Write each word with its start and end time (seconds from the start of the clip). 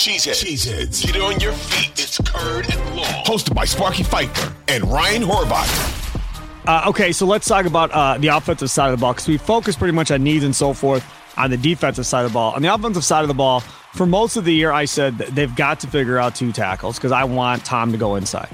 Cheeseheads. 0.00 0.42
Cheeseheads. 0.42 1.12
Get 1.12 1.20
on 1.20 1.38
your 1.40 1.52
feet. 1.52 1.92
It's 2.00 2.16
Curd 2.22 2.72
and 2.72 2.96
Long. 2.96 3.04
Hosted 3.24 3.54
by 3.54 3.66
Sparky 3.66 4.02
Fifer 4.02 4.50
and 4.66 4.82
Ryan 4.90 5.22
Horvat. 5.22 6.66
Uh, 6.66 6.88
okay, 6.88 7.12
so 7.12 7.26
let's 7.26 7.46
talk 7.46 7.66
about 7.66 7.90
uh, 7.90 8.16
the 8.16 8.28
offensive 8.28 8.70
side 8.70 8.90
of 8.90 8.98
the 8.98 9.02
ball 9.02 9.12
because 9.12 9.28
we 9.28 9.36
focus 9.36 9.76
pretty 9.76 9.92
much 9.92 10.10
on 10.10 10.22
needs 10.22 10.42
and 10.42 10.56
so 10.56 10.72
forth 10.72 11.04
on 11.36 11.50
the 11.50 11.56
defensive 11.58 12.06
side 12.06 12.24
of 12.24 12.30
the 12.30 12.32
ball. 12.32 12.54
On 12.54 12.62
the 12.62 12.72
offensive 12.72 13.04
side 13.04 13.20
of 13.20 13.28
the 13.28 13.34
ball, 13.34 13.60
for 13.60 14.06
most 14.06 14.38
of 14.38 14.46
the 14.46 14.54
year, 14.54 14.72
I 14.72 14.86
said 14.86 15.18
they've 15.18 15.54
got 15.54 15.80
to 15.80 15.86
figure 15.86 16.16
out 16.16 16.34
two 16.34 16.50
tackles 16.50 16.96
because 16.96 17.12
I 17.12 17.24
want 17.24 17.66
Tom 17.66 17.92
to 17.92 17.98
go 17.98 18.16
inside. 18.16 18.48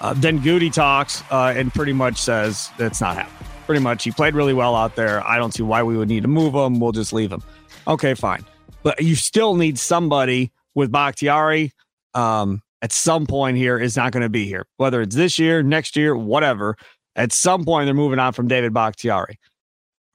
Uh, 0.00 0.14
then 0.16 0.38
Goody 0.38 0.70
talks 0.70 1.24
uh, 1.32 1.52
and 1.56 1.74
pretty 1.74 1.92
much 1.92 2.18
says 2.18 2.70
that's 2.78 3.00
not 3.00 3.16
happening. 3.16 3.48
Pretty 3.66 3.80
much, 3.82 4.04
he 4.04 4.12
played 4.12 4.36
really 4.36 4.54
well 4.54 4.76
out 4.76 4.94
there. 4.94 5.26
I 5.26 5.38
don't 5.38 5.52
see 5.52 5.64
why 5.64 5.82
we 5.82 5.96
would 5.96 6.08
need 6.08 6.22
to 6.22 6.28
move 6.28 6.54
him. 6.54 6.78
We'll 6.78 6.92
just 6.92 7.12
leave 7.12 7.32
him. 7.32 7.42
Okay, 7.88 8.14
fine. 8.14 8.44
But 8.84 9.02
you 9.02 9.16
still 9.16 9.56
need 9.56 9.76
somebody 9.76 10.52
with 10.74 10.90
Bakhtiari 10.90 11.72
um, 12.14 12.62
at 12.82 12.92
some 12.92 13.26
point 13.26 13.56
here 13.56 13.78
is 13.78 13.96
not 13.96 14.12
going 14.12 14.22
to 14.22 14.28
be 14.28 14.46
here, 14.46 14.66
whether 14.76 15.00
it's 15.02 15.16
this 15.16 15.38
year, 15.38 15.62
next 15.62 15.96
year, 15.96 16.16
whatever. 16.16 16.76
At 17.16 17.32
some 17.32 17.64
point, 17.64 17.86
they're 17.86 17.94
moving 17.94 18.18
on 18.18 18.32
from 18.32 18.48
David 18.48 18.74
Bakhtiari. 18.74 19.38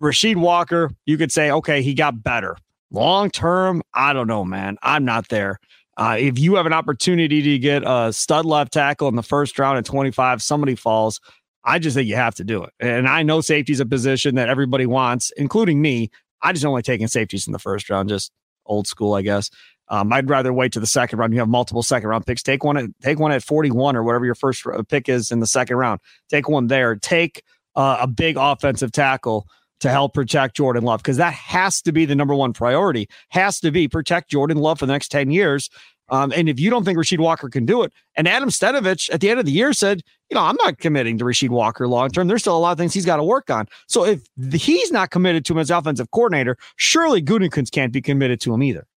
Rasheed 0.01 0.37
Walker, 0.37 0.91
you 1.05 1.17
could 1.17 1.31
say, 1.31 1.51
okay, 1.51 1.81
he 1.81 1.93
got 1.93 2.23
better. 2.23 2.57
Long 2.91 3.29
term, 3.29 3.81
I 3.93 4.13
don't 4.13 4.27
know, 4.27 4.43
man. 4.43 4.77
I'm 4.81 5.05
not 5.05 5.29
there. 5.29 5.59
Uh, 5.97 6.15
if 6.17 6.39
you 6.39 6.55
have 6.55 6.65
an 6.65 6.73
opportunity 6.73 7.41
to 7.41 7.59
get 7.59 7.83
a 7.85 8.13
stud 8.13 8.45
left 8.45 8.71
tackle 8.71 9.09
in 9.09 9.15
the 9.15 9.23
first 9.23 9.59
round 9.59 9.77
at 9.77 9.85
25, 9.85 10.41
somebody 10.41 10.75
falls. 10.75 11.19
I 11.65 11.77
just 11.77 11.95
think 11.95 12.07
you 12.07 12.15
have 12.15 12.35
to 12.35 12.43
do 12.45 12.63
it. 12.63 12.71
And 12.79 13.07
I 13.07 13.21
know 13.21 13.41
safety 13.41 13.73
is 13.73 13.81
a 13.81 13.85
position 13.85 14.35
that 14.35 14.47
everybody 14.47 14.85
wants, 14.85 15.31
including 15.35 15.81
me. 15.81 16.09
I 16.41 16.53
just 16.53 16.65
only 16.65 16.81
taking 16.81 17.07
safeties 17.07 17.47
in 17.47 17.53
the 17.53 17.59
first 17.59 17.89
round, 17.89 18.07
just 18.07 18.31
old 18.65 18.87
school, 18.87 19.13
I 19.13 19.23
guess. 19.23 19.49
Um, 19.89 20.13
I'd 20.13 20.29
rather 20.29 20.53
wait 20.53 20.71
to 20.73 20.79
the 20.79 20.87
second 20.87 21.19
round. 21.19 21.33
You 21.33 21.39
have 21.39 21.49
multiple 21.49 21.83
second 21.83 22.09
round 22.09 22.25
picks. 22.25 22.43
Take 22.43 22.63
one 22.63 22.77
at 22.77 22.85
take 23.01 23.19
one 23.19 23.31
at 23.31 23.43
41 23.43 23.95
or 23.95 24.03
whatever 24.03 24.25
your 24.25 24.35
first 24.35 24.65
pick 24.87 25.09
is 25.09 25.31
in 25.31 25.39
the 25.39 25.47
second 25.47 25.77
round. 25.77 25.99
Take 26.29 26.47
one 26.47 26.67
there. 26.67 26.95
Take 26.95 27.43
uh, 27.75 27.97
a 28.01 28.07
big 28.07 28.37
offensive 28.37 28.91
tackle 28.91 29.47
to 29.79 29.89
help 29.89 30.13
protect 30.13 30.55
Jordan 30.55 30.83
Love 30.83 31.01
because 31.01 31.17
that 31.17 31.33
has 31.33 31.81
to 31.81 31.91
be 31.91 32.05
the 32.05 32.15
number 32.15 32.35
one 32.35 32.53
priority. 32.53 33.07
Has 33.29 33.59
to 33.61 33.71
be 33.71 33.87
protect 33.87 34.29
Jordan 34.29 34.57
Love 34.57 34.79
for 34.79 34.85
the 34.85 34.93
next 34.93 35.09
10 35.09 35.31
years. 35.31 35.69
Um, 36.11 36.33
and 36.35 36.49
if 36.49 36.59
you 36.59 36.69
don't 36.69 36.83
think 36.83 36.97
Rasheed 36.97 37.19
Walker 37.19 37.49
can 37.49 37.65
do 37.65 37.83
it, 37.83 37.93
and 38.15 38.27
Adam 38.27 38.49
Stenavich 38.49 39.13
at 39.13 39.21
the 39.21 39.29
end 39.29 39.39
of 39.39 39.45
the 39.45 39.51
year 39.51 39.73
said, 39.73 40.01
you 40.29 40.35
know, 40.35 40.41
I'm 40.41 40.57
not 40.63 40.79
committing 40.79 41.17
to 41.19 41.23
Rasheed 41.23 41.49
Walker 41.49 41.87
long 41.87 42.09
term. 42.09 42.27
There's 42.27 42.41
still 42.41 42.57
a 42.57 42.59
lot 42.59 42.71
of 42.71 42.77
things 42.77 42.93
he's 42.93 43.05
got 43.05 43.17
to 43.17 43.23
work 43.23 43.49
on. 43.49 43.67
So 43.87 44.05
if 44.05 44.23
he's 44.53 44.91
not 44.91 45.11
committed 45.11 45.45
to 45.45 45.53
him 45.53 45.59
as 45.59 45.69
offensive 45.69 46.09
coordinator, 46.11 46.57
surely 46.77 47.21
Gutekunst 47.21 47.71
can't 47.71 47.93
be 47.93 48.01
committed 48.01 48.41
to 48.41 48.53
him 48.53 48.63
either. 48.63 48.87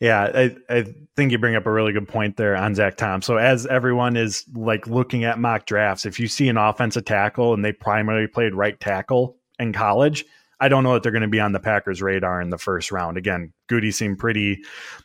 Yeah, 0.00 0.30
I, 0.34 0.56
I 0.70 0.94
think 1.14 1.30
you 1.30 1.38
bring 1.38 1.56
up 1.56 1.66
a 1.66 1.70
really 1.70 1.92
good 1.92 2.08
point 2.08 2.38
there 2.38 2.56
on 2.56 2.74
Zach 2.74 2.96
Tom. 2.96 3.20
So 3.20 3.36
as 3.36 3.66
everyone 3.66 4.16
is 4.16 4.46
like 4.54 4.86
looking 4.86 5.24
at 5.24 5.38
mock 5.38 5.66
drafts, 5.66 6.06
if 6.06 6.18
you 6.18 6.26
see 6.26 6.48
an 6.48 6.56
offensive 6.56 7.04
tackle 7.04 7.52
and 7.52 7.62
they 7.62 7.72
primarily 7.72 8.26
played 8.26 8.54
right 8.54 8.80
tackle 8.80 9.36
in 9.58 9.74
college, 9.74 10.24
I 10.58 10.68
don't 10.68 10.84
know 10.84 10.94
that 10.94 11.02
they're 11.02 11.12
going 11.12 11.22
to 11.22 11.28
be 11.28 11.40
on 11.40 11.52
the 11.52 11.60
Packers' 11.60 12.02
radar 12.02 12.40
in 12.40 12.50
the 12.50 12.58
first 12.58 12.92
round. 12.92 13.16
Again, 13.16 13.52
Goody 13.66 13.90
seemed 13.90 14.18
pretty 14.18 14.62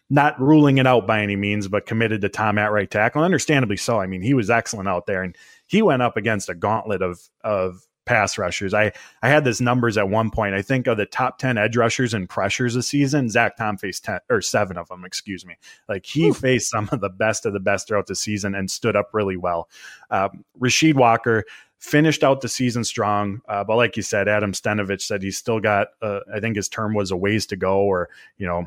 not 0.10 0.40
ruling 0.40 0.78
it 0.78 0.88
out 0.88 1.08
by 1.08 1.22
any 1.22 1.36
means, 1.36 1.68
but 1.68 1.86
committed 1.86 2.22
to 2.22 2.30
Tom 2.30 2.58
at 2.58 2.72
right 2.72 2.90
tackle. 2.90 3.24
Understandably 3.24 3.78
so. 3.78 4.00
I 4.00 4.06
mean, 4.06 4.22
he 4.22 4.34
was 4.34 4.50
excellent 4.50 4.90
out 4.90 5.08
there, 5.08 5.24
and 5.24 5.36
he 5.68 5.82
went 5.82 6.02
up 6.02 6.18
against 6.18 6.50
a 6.50 6.56
gauntlet 6.56 7.02
of 7.02 7.20
of 7.44 7.82
pass 8.06 8.38
rushers. 8.38 8.74
I 8.74 8.92
I 9.22 9.30
had 9.30 9.44
this 9.44 9.60
numbers 9.60 9.98
at 9.98 10.10
one 10.10 10.32
point. 10.32 10.56
I 10.56 10.62
think 10.62 10.88
of 10.88 10.98
the 10.98 11.06
top 11.06 11.38
ten 11.38 11.58
edge 11.58 11.76
rushers 11.76 12.14
and 12.14 12.30
pressures 12.30 12.76
this 12.76 12.88
season, 12.88 13.30
Zach 13.30 13.58
Tom 13.58 13.78
faced 13.78 14.06
ten 14.06 14.20
or 14.30 14.42
seven 14.42 14.78
of 14.78 14.88
them. 14.88 15.06
Excuse 15.06 15.46
me. 15.46 15.58
Like 15.90 16.06
he 16.06 16.30
Oof. 16.30 16.38
faced 16.38 16.70
some 16.70 16.90
of 16.92 17.02
the 17.02 17.10
best 17.10 17.46
of 17.46 17.54
the 17.54 17.60
best 17.60 17.88
throughout 17.88 18.08
the 18.08 18.16
season 18.16 18.56
and 18.56 18.70
stood 18.70 18.96
up 18.96 19.10
really 19.14 19.38
well. 19.38 19.70
Um, 20.10 20.46
Rasheed 20.60 20.96
Walker 20.96 21.44
finished 21.78 22.24
out 22.24 22.42
the 22.42 22.50
season 22.50 22.84
strong. 22.84 23.42
Uh, 23.48 23.64
but 23.64 23.76
like 23.76 23.96
you 23.96 24.02
said, 24.02 24.28
Adam 24.28 24.54
Stenavich 24.54 25.02
said 25.02 25.22
he's 25.22 25.38
still 25.38 25.60
got, 25.60 25.90
uh, 26.02 26.22
I 26.34 26.40
think 26.40 26.56
his 26.56 26.70
term 26.70 26.96
was 26.96 27.12
a 27.12 27.18
ways 27.18 27.46
to 27.48 27.56
go, 27.56 27.80
or, 27.82 28.10
you 28.38 28.48
know, 28.48 28.66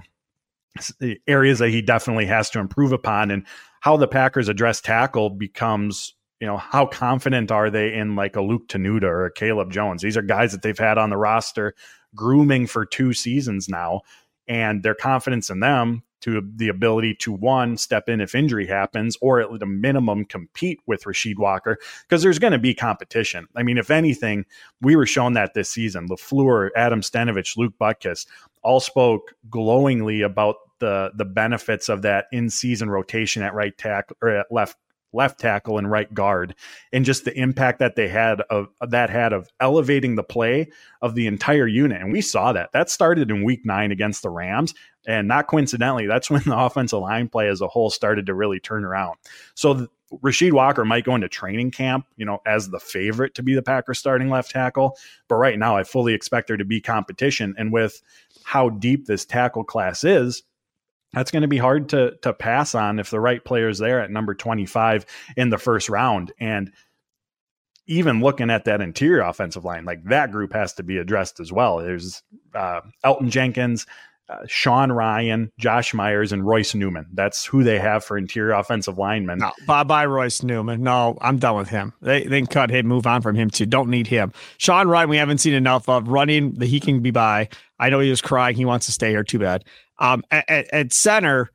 areas 1.27 1.59
that 1.59 1.71
he 1.71 1.83
definitely 1.83 2.27
has 2.27 2.51
to 2.51 2.61
improve 2.61 2.93
upon. 2.93 3.33
And 3.33 3.45
how 3.81 3.97
the 3.97 4.07
Packers 4.07 4.49
address 4.49 4.81
tackle 4.81 5.31
becomes, 5.31 6.15
you 6.41 6.47
know, 6.47 6.56
how 6.56 6.87
confident 6.87 7.50
are 7.50 7.71
they 7.71 7.93
in 7.94 8.15
like 8.16 8.37
a 8.37 8.43
Luke 8.43 8.69
Tenuta 8.69 9.04
or 9.04 9.26
a 9.26 9.32
Caleb 9.32 9.72
Jones? 9.72 10.03
These 10.03 10.16
are 10.16 10.22
guys 10.22 10.53
that 10.53 10.62
they've 10.62 10.78
had 10.78 10.99
on 10.99 11.10
the 11.10 11.16
roster 11.16 11.75
grooming 12.15 12.66
for 12.66 12.87
two 12.87 13.12
seasons 13.12 13.69
now. 13.69 14.03
And 14.47 14.82
their 14.82 14.94
confidence 14.94 15.50
in 15.50 15.60
them 15.60 16.03
to 16.21 16.43
the 16.56 16.69
ability 16.69 17.15
to 17.15 17.32
one 17.32 17.76
step 17.76 18.09
in 18.09 18.21
if 18.21 18.34
injury 18.34 18.66
happens 18.66 19.16
or 19.21 19.41
at 19.41 19.62
a 19.62 19.66
minimum 19.66 20.25
compete 20.25 20.81
with 20.87 21.04
Rasheed 21.04 21.38
Walker 21.38 21.78
because 22.03 22.22
there's 22.22 22.38
going 22.38 22.53
to 22.53 22.59
be 22.59 22.75
competition. 22.75 23.47
I 23.55 23.62
mean, 23.62 23.78
if 23.78 23.91
anything, 23.91 24.44
we 24.81 24.97
were 24.97 25.06
shown 25.06 25.34
that 25.34 25.55
this 25.55 25.69
season. 25.69 26.09
LaFleur, 26.09 26.70
Adam 26.76 27.03
Stenavich, 27.03 27.56
Luke 27.56 27.75
Butkus 27.81 28.26
all 28.62 28.81
spoke 28.81 29.34
glowingly 29.50 30.22
about 30.22 30.56
the 30.81 31.10
the 31.15 31.25
benefits 31.25 31.88
of 31.88 32.03
that 32.03 32.26
in 32.32 32.50
season 32.50 32.88
rotation 32.88 33.43
at 33.43 33.55
right 33.55 33.76
tackle 33.76 34.16
or 34.22 34.28
at 34.28 34.47
left 34.50 34.76
left 35.13 35.41
tackle 35.41 35.79
and 35.79 35.91
right 35.91 36.13
guard 36.13 36.55
and 36.93 37.05
just 37.05 37.25
the 37.25 37.39
impact 37.39 37.79
that 37.79 37.97
they 37.97 38.09
had 38.09 38.41
of 38.51 38.69
that 38.89 39.11
had 39.11 39.33
of 39.33 39.49
elevating 39.61 40.15
the 40.15 40.23
play 40.23 40.69
of 41.01 41.15
the 41.15 41.27
entire 41.27 41.67
unit 41.67 42.01
and 42.01 42.13
we 42.13 42.21
saw 42.21 42.53
that 42.53 42.71
that 42.73 42.91
started 42.91 43.31
in 43.31 43.45
week 43.45 43.65
9 43.65 43.91
against 43.91 44.23
the 44.23 44.31
Rams 44.31 44.75
and 45.07 45.27
not 45.27 45.47
coincidentally 45.47 46.07
that's 46.07 46.31
when 46.31 46.43
the 46.43 46.59
offensive 46.59 47.01
line 47.01 47.29
play 47.29 47.49
as 47.49 47.61
a 47.61 47.69
whole 47.69 47.91
started 47.91 48.27
to 48.27 48.35
really 48.35 48.61
turn 48.61 48.85
around 48.85 49.17
so 49.55 49.75
the, 49.75 49.89
Rasheed 50.13 50.53
Walker 50.53 50.85
might 50.85 51.05
go 51.05 51.15
into 51.15 51.29
training 51.29 51.71
camp, 51.71 52.07
you 52.17 52.25
know, 52.25 52.41
as 52.47 52.71
the 52.71 52.81
favorite 52.81 53.35
to 53.35 53.43
be 53.43 53.55
the 53.55 53.63
Packers 53.63 53.99
starting 53.99 54.31
left 54.31 54.51
tackle. 54.51 54.97
But 55.29 55.37
right 55.37 55.59
now, 55.59 55.77
I 55.77 55.85
fully 55.85 56.15
expect 56.15 56.49
there 56.49 56.57
to 56.57 56.65
be 56.65 56.81
competition. 56.81 57.55
And 57.59 57.73
with 57.73 58.01
how 58.43 58.71
deep 58.71 59.07
this 59.07 59.27
tackle 59.27 59.65
class 59.65 60.05
is, 60.05 60.43
that's 61.13 61.31
going 61.31 61.43
to 61.43 61.49
be 61.49 61.59
hard 61.59 61.89
to 61.91 62.17
to 62.23 62.33
pass 62.33 62.75
on 62.75 62.99
if 62.99 63.11
the 63.11 63.21
right 63.21 63.45
player 63.45 63.69
is 63.69 63.79
there 63.79 64.01
at 64.01 64.11
number 64.11 64.35
25 64.35 65.07
in 65.37 65.51
the 65.51 65.59
first 65.59 65.89
round 65.89 66.33
and 66.41 66.73
even 67.87 68.21
looking 68.21 68.51
at 68.51 68.67
that 68.67 68.81
interior 68.81 69.23
offensive 69.23 69.65
line 69.65 69.85
like 69.85 70.03
that 70.05 70.31
group 70.31 70.53
has 70.53 70.75
to 70.75 70.83
be 70.83 70.99
addressed 70.99 71.41
as 71.41 71.53
well 71.53 71.79
there's 71.79 72.23
uh, 72.55 72.81
elgton 73.05 73.31
jenkins 73.31 73.87
uh, 74.31 74.45
Sean 74.47 74.91
Rhyan, 74.91 75.51
Josh 75.59 75.95
Myers, 75.95 76.33
and 76.33 76.47
Royce 76.47 76.75
Newman. 76.75 77.07
That's 77.15 77.47
who 77.47 77.65
they 77.65 77.79
have 77.79 78.05
for 78.05 78.19
interior 78.19 78.53
offensive 78.53 78.99
linemen. 78.99 79.39
No, 79.39 79.53
bye 79.67 79.85
bye, 79.85 80.05
Royce 80.05 80.43
Newman. 80.43 80.83
No, 80.83 81.17
I'm 81.23 81.39
done 81.39 81.57
with 81.57 81.71
him. 81.71 81.95
They, 82.03 82.25
they 82.25 82.41
can 82.41 82.47
cut 82.47 82.69
him, 82.69 82.87
move 82.87 83.07
on 83.07 83.23
from 83.23 83.37
him 83.37 83.49
too. 83.49 83.65
Don't 83.65 83.89
need 83.89 84.07
him. 84.07 84.35
Sean 84.59 84.87
Rhyan, 84.87 85.09
we 85.09 85.17
haven't 85.17 85.39
seen 85.39 85.55
enough 85.55 85.89
of 85.89 86.09
running 86.09 86.53
the 86.53 86.67
he 86.67 86.79
can 86.79 87.01
be 87.01 87.11
by. 87.11 87.49
I 87.79 87.89
know 87.89 88.01
he 88.01 88.11
was 88.11 88.21
crying. 88.21 88.55
He 88.55 88.67
wants 88.67 88.85
to 88.85 88.93
stay 88.93 89.11
here. 89.11 89.25
Too 89.25 89.39
bad. 89.39 89.65
Um, 89.99 90.23
at, 90.31 90.73
at 90.73 90.93
center, 90.93 91.51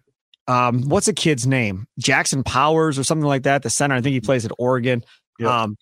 um, 0.47 0.89
what's 0.89 1.07
a 1.07 1.13
kid's 1.13 1.47
name? 1.47 1.87
Jackson 1.97 2.43
Powers 2.43 2.99
or 2.99 3.03
something 3.03 3.27
like 3.27 3.43
that. 3.43 3.63
The 3.63 3.69
center, 3.69 3.95
I 3.95 4.01
think 4.01 4.13
he 4.13 4.21
plays 4.21 4.45
at 4.45 4.51
Oregon. 4.57 5.03
Yep. 5.39 5.49
Um, 5.49 5.77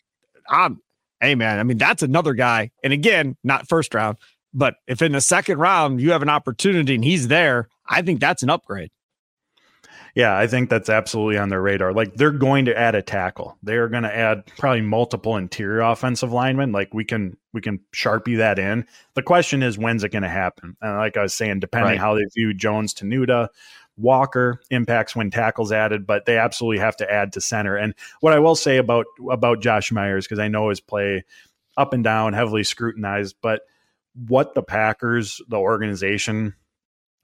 I'm, 0.50 0.80
hey 1.20 1.36
man, 1.36 1.60
I 1.60 1.64
mean 1.64 1.78
that's 1.78 2.04
another 2.04 2.34
guy. 2.34 2.72
And 2.84 2.94
again, 2.94 3.38
not 3.44 3.68
first 3.68 3.94
round, 3.94 4.18
but 4.54 4.76
if 4.88 5.02
in 5.02 5.14
the 5.14 5.22
second 5.22 5.60
round 5.60 6.02
you 6.02 6.12
have 6.12 6.22
an 6.22 6.30
opportunity 6.30 6.96
and 6.96 7.04
he's 7.04 7.28
there, 7.28 7.68
I 7.88 8.02
think 8.02 8.20
that's 8.20 8.44
an 8.44 8.50
upgrade. 8.50 8.92
Yeah, 10.16 10.36
I 10.38 10.48
think 10.48 10.70
that's 10.70 10.90
absolutely 10.90 11.38
on 11.38 11.50
their 11.50 11.62
radar. 11.62 11.94
Like 11.94 12.16
they're 12.16 12.32
going 12.32 12.66
to 12.66 12.78
add 12.78 12.96
a 12.96 13.02
tackle. 13.02 13.58
They're 13.64 13.88
going 13.88 14.04
to 14.04 14.16
add 14.16 14.46
probably 14.58 14.82
multiple 14.82 15.38
interior 15.38 15.82
offensive 15.82 16.34
linemen. 16.34 16.72
Like 16.72 16.94
we 16.94 17.06
can 17.06 17.38
we 17.54 17.62
can 17.62 17.80
sharpie 17.94 18.38
that 18.38 18.60
in. 18.60 18.86
The 19.16 19.22
question 19.22 19.64
is 19.64 19.78
when's 19.78 20.04
it 20.04 20.10
going 20.10 20.24
to 20.24 20.30
happen? 20.30 20.76
And 20.82 20.98
like 20.98 21.18
I 21.18 21.22
was 21.22 21.34
saying, 21.34 21.62
depending 21.62 21.92
right. 21.92 22.00
how 22.00 22.16
they 22.16 22.26
view 22.36 22.54
Jones 22.54 22.94
Tenuta, 22.94 23.48
Walker 23.98 24.62
impacts 24.70 25.16
when 25.16 25.32
tackles 25.32 25.72
added, 25.72 26.06
but 26.06 26.26
they 26.26 26.38
absolutely 26.38 26.80
have 26.80 26.98
to 26.98 27.12
add 27.12 27.34
to 27.34 27.42
center. 27.42 27.76
And 27.76 27.94
what 28.20 28.34
I 28.34 28.40
will 28.40 28.56
say 28.56 28.78
about 28.78 29.06
about 29.30 29.62
Josh 29.62 29.92
Myers 29.92 30.26
because 30.26 30.40
I 30.40 30.50
know 30.50 30.70
his 30.70 30.82
play 30.82 31.24
up 31.78 31.94
and 31.94 32.04
down, 32.04 32.34
heavily 32.34 32.64
scrutinized, 32.64 33.36
but 33.42 33.62
what 34.28 34.56
the 34.56 34.64
Packers, 34.64 35.42
the 35.48 35.58
organization, 35.58 36.56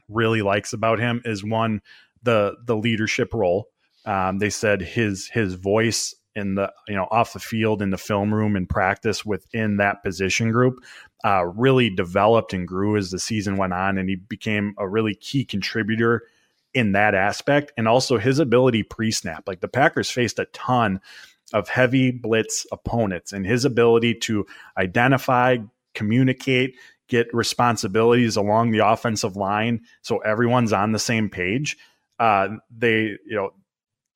really 0.09 0.41
likes 0.41 0.71
about 0.71 0.99
him 0.99 1.21
is 1.25 1.43
one 1.43 1.81
the 2.23 2.55
the 2.65 2.75
leadership 2.75 3.33
role. 3.33 3.69
Um, 4.05 4.39
they 4.39 4.49
said 4.49 4.81
his 4.81 5.27
his 5.27 5.55
voice 5.55 6.15
in 6.35 6.55
the 6.55 6.71
you 6.87 6.95
know 6.95 7.07
off 7.11 7.33
the 7.33 7.39
field 7.39 7.81
in 7.81 7.89
the 7.89 7.97
film 7.97 8.33
room 8.33 8.55
and 8.55 8.69
practice 8.69 9.25
within 9.25 9.77
that 9.77 10.03
position 10.03 10.51
group 10.51 10.79
uh, 11.25 11.45
really 11.45 11.89
developed 11.89 12.53
and 12.53 12.67
grew 12.67 12.95
as 12.95 13.11
the 13.11 13.19
season 13.19 13.57
went 13.57 13.73
on, 13.73 13.97
and 13.97 14.07
he 14.07 14.15
became 14.15 14.73
a 14.77 14.87
really 14.87 15.15
key 15.15 15.43
contributor 15.43 16.23
in 16.73 16.91
that 16.91 17.15
aspect, 17.15 17.71
and 17.75 17.87
also 17.87 18.17
his 18.17 18.39
ability 18.39 18.83
pre 18.83 19.11
snap. 19.11 19.43
Like 19.47 19.61
the 19.61 19.67
Packers 19.67 20.11
faced 20.11 20.39
a 20.39 20.45
ton 20.45 21.01
of 21.53 21.69
heavy 21.69 22.11
blitz 22.11 22.67
opponents, 22.71 23.33
and 23.33 23.45
his 23.45 23.65
ability 23.65 24.13
to 24.15 24.45
identify, 24.77 25.57
communicate, 25.95 26.75
get 27.07 27.33
responsibilities 27.33 28.35
along 28.35 28.71
the 28.71 28.85
offensive 28.85 29.35
line 29.35 29.81
so 30.01 30.17
everyone's 30.19 30.73
on 30.73 30.91
the 30.91 30.99
same 30.99 31.29
page 31.29 31.77
uh, 32.19 32.49
they, 32.75 33.17
you 33.25 33.35
know, 33.35 33.51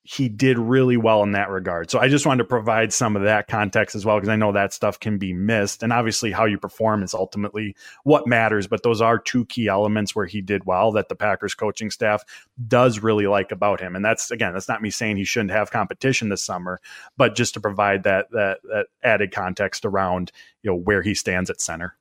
he 0.04 0.28
did 0.28 0.58
really 0.58 0.96
well 0.96 1.22
in 1.22 1.30
that 1.30 1.48
regard. 1.48 1.88
So 1.88 2.00
I 2.00 2.08
just 2.08 2.26
wanted 2.26 2.42
to 2.42 2.48
provide 2.48 2.92
some 2.92 3.14
of 3.14 3.22
that 3.22 3.46
context 3.46 3.94
as 3.94 4.04
well, 4.04 4.16
because 4.16 4.30
I 4.30 4.34
know 4.34 4.50
that 4.50 4.72
stuff 4.72 4.98
can 4.98 5.16
be 5.16 5.32
missed. 5.32 5.84
And 5.84 5.92
obviously, 5.92 6.32
how 6.32 6.44
you 6.44 6.58
perform 6.58 7.04
is 7.04 7.14
ultimately 7.14 7.76
what 8.02 8.26
matters. 8.26 8.66
But 8.66 8.82
those 8.82 9.00
are 9.00 9.16
two 9.16 9.44
key 9.44 9.68
elements 9.68 10.12
where 10.12 10.26
he 10.26 10.40
did 10.40 10.66
well 10.66 10.90
that 10.90 11.08
the 11.08 11.14
Packers 11.14 11.54
coaching 11.54 11.88
staff 11.88 12.24
does 12.66 12.98
really 12.98 13.28
like 13.28 13.52
about 13.52 13.80
him. 13.80 13.94
And 13.94 14.04
that's, 14.04 14.32
again, 14.32 14.52
that's 14.54 14.68
not 14.68 14.82
me 14.82 14.90
saying 14.90 15.18
he 15.18 15.24
shouldn't 15.24 15.52
have 15.52 15.70
competition 15.70 16.30
this 16.30 16.42
summer, 16.42 16.80
but 17.16 17.36
just 17.36 17.54
to 17.54 17.60
provide 17.60 18.02
that, 18.02 18.26
that, 18.32 18.58
that 18.64 18.86
added 19.04 19.30
context 19.30 19.84
around, 19.84 20.32
you 20.62 20.70
know, 20.72 20.76
where 20.76 21.02
he 21.02 21.14
stands 21.14 21.48
at 21.48 21.60
center. 21.60 21.96